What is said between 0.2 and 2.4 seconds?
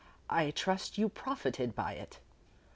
"I trust you profited by it?"